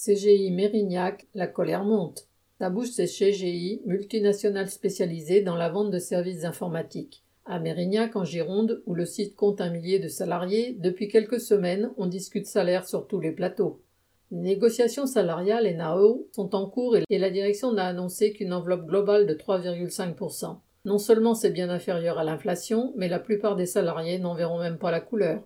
[0.00, 2.28] CGI Mérignac, la colère monte.
[2.60, 7.24] La bouche c'est CGI, multinationale spécialisée dans la vente de services informatiques.
[7.46, 11.90] À Mérignac, en Gironde, où le site compte un millier de salariés, depuis quelques semaines,
[11.96, 13.82] on discute salaire sur tous les plateaux.
[14.30, 19.26] Négociations salariales et NAO sont en cours et la direction n'a annoncé qu'une enveloppe globale
[19.26, 20.58] de 3,5%.
[20.84, 24.78] Non seulement c'est bien inférieur à l'inflation, mais la plupart des salariés n'en verront même
[24.78, 25.42] pas la couleur.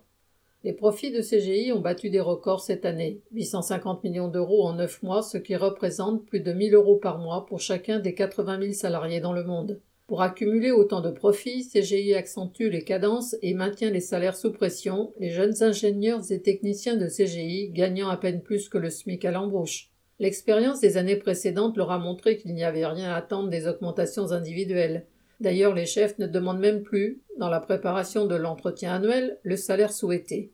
[0.65, 5.03] Les profits de CGI ont battu des records cette année, 850 millions d'euros en 9
[5.03, 8.72] mois, ce qui représente plus de 1000 euros par mois pour chacun des 80 000
[8.72, 9.81] salariés dans le monde.
[10.07, 15.13] Pour accumuler autant de profits, CGI accentue les cadences et maintient les salaires sous pression,
[15.19, 19.33] les jeunes ingénieurs et techniciens de CGI gagnant à peine plus que le SMIC à
[19.33, 19.91] l'embauche.
[20.21, 24.31] L'expérience des années précédentes leur a montré qu'il n'y avait rien à attendre des augmentations
[24.31, 25.07] individuelles.
[25.41, 29.93] D'ailleurs, les chefs ne demandent même plus, dans la préparation de l'entretien annuel, le salaire
[29.93, 30.53] souhaité.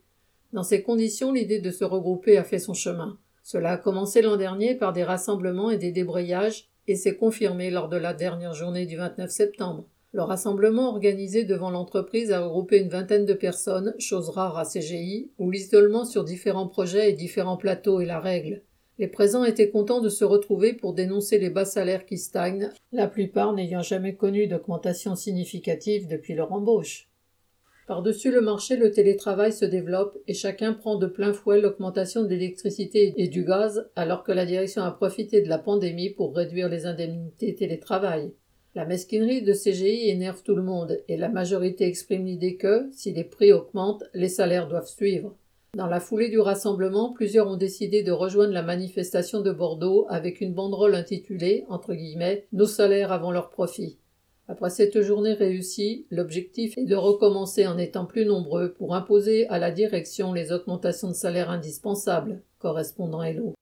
[0.51, 3.17] Dans ces conditions, l'idée de se regrouper a fait son chemin.
[3.43, 7.87] Cela a commencé l'an dernier par des rassemblements et des débrayages et s'est confirmé lors
[7.87, 9.85] de la dernière journée du 29 septembre.
[10.11, 15.29] Le rassemblement organisé devant l'entreprise a regroupé une vingtaine de personnes, chose rare à CGI,
[15.37, 18.63] où l'isolement sur différents projets et différents plateaux est la règle.
[18.97, 23.07] Les présents étaient contents de se retrouver pour dénoncer les bas salaires qui stagnent, la
[23.07, 27.08] plupart n'ayant jamais connu d'augmentation significative depuis leur embauche.
[27.89, 32.27] Par-dessus le marché, le télétravail se développe et chacun prend de plein fouet l'augmentation de
[32.27, 36.69] l'électricité et du gaz alors que la direction a profité de la pandémie pour réduire
[36.69, 38.31] les indemnités télétravail.
[38.75, 43.11] La mesquinerie de CGI énerve tout le monde et la majorité exprime l'idée que, si
[43.11, 45.35] les prix augmentent, les salaires doivent suivre.
[45.75, 50.41] Dans la foulée du rassemblement, plusieurs ont décidé de rejoindre la manifestation de Bordeaux avec
[50.41, 53.97] une banderole intitulée, entre guillemets, Nos salaires avant leurs profits.
[54.49, 59.59] Après cette journée réussie, l'objectif est de recommencer en étant plus nombreux pour imposer à
[59.59, 63.55] la direction les augmentations de salaire indispensables, correspondant Hello.